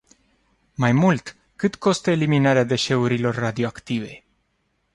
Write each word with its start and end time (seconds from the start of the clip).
Mai 0.73 0.91
mult, 0.91 1.35
cât 1.55 1.75
costă 1.75 2.11
eliminarea 2.11 2.63
deșeurilor 2.63 3.35
radioactive? 3.35 4.23